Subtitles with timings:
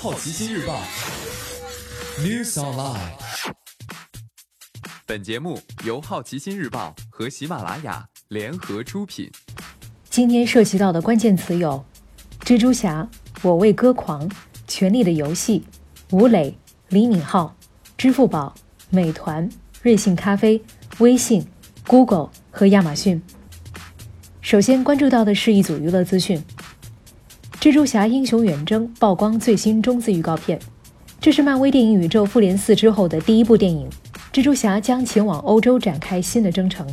[0.00, 0.80] 好奇心日报
[2.20, 3.12] News Online。
[5.04, 9.30] 本节目由好奇心日报和喜马拉雅联合出品。
[10.08, 11.84] 今天涉及到的关键词有：
[12.40, 13.06] 蜘蛛侠、
[13.42, 14.30] 我为歌狂、
[14.66, 15.64] 权力的游戏、
[16.10, 16.56] 吴磊、
[16.88, 17.50] 李敏镐、
[17.98, 18.54] 支付宝、
[18.88, 19.48] 美团、
[19.82, 20.62] 瑞幸咖啡、
[20.98, 21.46] 微信、
[21.86, 23.22] Google 和亚马逊。
[24.40, 26.38] 首先关注到的是一组娱乐资讯。
[27.60, 30.56] 《蜘蛛侠：英雄远征》曝光最新中字预告片，
[31.20, 33.88] 这是漫威电影宇宙复联四之后的第一部电影。
[34.32, 36.86] 蜘蛛侠将前往欧洲展开新的征程，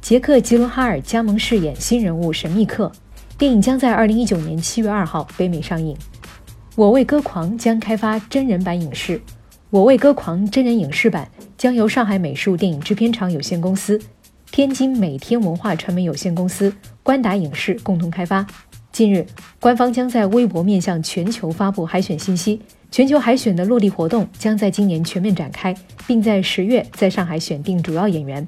[0.00, 2.92] 杰克·吉伦哈尔加盟饰演新人物神秘客。
[3.36, 5.92] 电影将在二零一九年七月二号北美上映。
[6.76, 9.18] 《我为歌狂》将开发真人版影视，
[9.70, 11.28] 《我为歌狂》真人影视版
[11.58, 14.00] 将由上海美术电影制片厂有限公司、
[14.52, 18.46] 天津美天文化传媒有限公司、关达影视共同开发。
[18.92, 19.26] 近日，
[19.58, 22.60] 官方将在微博面向全球发布海选信息。
[22.90, 25.74] 全球海选的落地活动将在今年全面展开，
[26.06, 28.46] 并在十月在上海选定主要演员。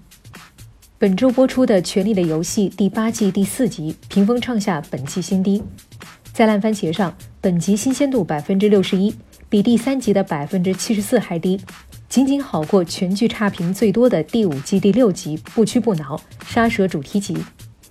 [0.98, 5.62] 本周播出的《权力的游戏》第八季第四集评分创下本季新低。
[6.34, 9.14] 在烂番茄上，本集新鲜度百分之六十一，
[9.48, 11.58] 比第三集的百分之七十四还低，
[12.10, 17.34] 仅仅好过全剧差评最多的第五季第六集《不屈不挠》杀蛇主题集。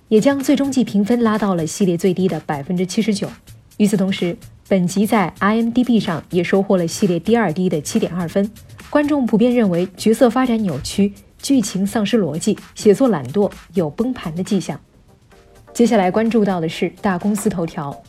[0.08, 3.28] 也将最终季评分拉到了系列最低的百分之七十九。
[3.78, 4.36] 与此同时，
[4.68, 8.48] 本集在 IMDB 上也收获了系列第二低的七点二分。
[8.90, 14.78] 观众普遍认为角色发展扭曲，剧情丧失逻辑，写作懒惰，有崩盘的迹象。
[15.72, 18.00] 接下来关注到的是大公司头条：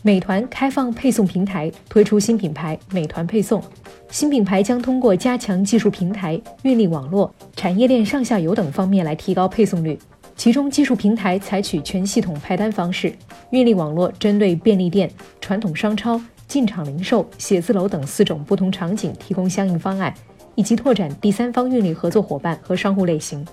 [0.00, 3.62] 美团开放配送平台，推出新品牌美团配送。
[4.10, 9.98] 新品牌将通过加强技术平台、运力网络、产业链上下游等方面来提高配送率。
[10.42, 13.14] 其中，技术平台采取全系统派单方式，
[13.50, 15.08] 运力网络针对便利店、
[15.40, 20.12] 传统商超、进场零售、写字楼等四种不同场景提供相应方案，
[20.56, 23.46] 以及拓展第三方运力合作伙伴和商户类型。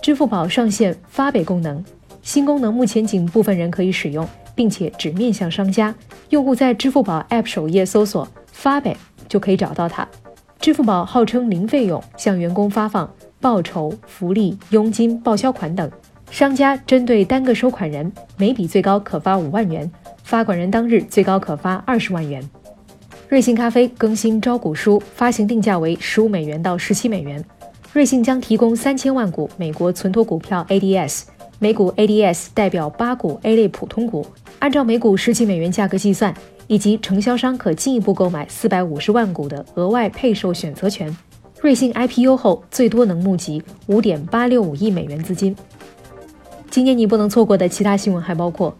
[0.00, 1.84] 支付宝上线发北功能，
[2.22, 4.24] 新功能目前仅部分人可以使用，
[4.54, 5.92] 并且只面向商家。
[6.28, 8.96] 用户在支付宝 App 首页搜索“发北”
[9.26, 10.06] 就可以找到它。
[10.60, 13.12] 支付宝号称零费用向员工发放。
[13.40, 15.90] 报酬、福利、佣金、报销款等，
[16.32, 19.88] 商家针对单个收款人，每笔最高可发五万元，
[20.24, 22.42] 发款人当日最高可发二十万元。
[23.28, 27.44] 瑞幸咖啡更新招股书，发行定价为十五美元到十七美元。
[27.92, 31.24] 瑞幸将提供三千万股美国存托股票 ADS，
[31.58, 34.24] 每股 ADS 代表八股 A 类普通股，
[34.58, 36.34] 按照每股十几美元价格计算，
[36.66, 41.14] 以及承销商可进一步购买四百五十万股的额外配售选择权。
[41.60, 45.54] 瑞幸 IPO 后，最多能募集五点八六五亿美元资金。
[46.72, 48.74] 今年你不能错过的其他新闻还包括：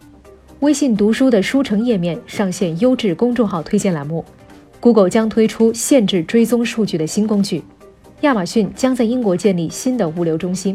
[0.61, 4.25] 微信读书的书城页面上线优质公众号推荐栏目
[4.81, 7.61] ；Google 将推出限制追踪数据的新工具；
[8.23, 10.75] 亚马逊将在英国建立新的物流中心；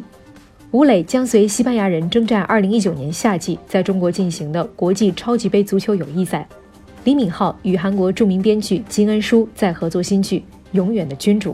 [0.69, 6.47] 吴磊将随西班牙人征战二零一九年夏季在中国进行的国际超级杯足球友谊赛；
[7.03, 10.37] 李敏镐与韩国著名编剧金恩淑在合作新剧
[10.73, 11.53] 《永远的君主》。